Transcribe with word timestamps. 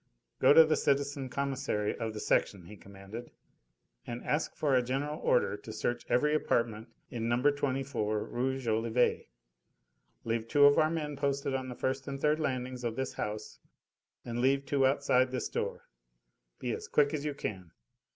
"Go 0.39 0.51
to 0.51 0.65
the 0.65 0.75
citizen 0.75 1.29
Commissary 1.29 1.95
of 1.95 2.15
the 2.15 2.19
Section," 2.19 2.65
he 2.65 2.75
commanded, 2.75 3.29
"and 4.07 4.23
ask 4.23 4.55
for 4.55 4.73
a 4.73 4.81
general 4.81 5.19
order 5.19 5.55
to 5.57 5.71
search 5.71 6.07
every 6.09 6.33
apartment 6.33 6.87
in 7.11 7.29
No. 7.29 7.39
24 7.43 8.23
Rue 8.23 8.57
Jolivet. 8.57 9.27
Leave 10.23 10.47
two 10.47 10.65
of 10.65 10.79
our 10.79 10.89
men 10.89 11.15
posted 11.15 11.53
on 11.53 11.69
the 11.69 11.75
first 11.75 12.07
and 12.07 12.19
third 12.19 12.39
landings 12.39 12.83
of 12.83 12.95
this 12.95 13.13
house 13.13 13.59
and 14.25 14.39
leave 14.41 14.65
two 14.65 14.87
outside 14.87 15.29
this 15.29 15.49
door. 15.49 15.87
Be 16.57 16.71
as 16.71 16.87
quick 16.87 17.13
as 17.13 17.23
you 17.23 17.35
can. 17.35 17.69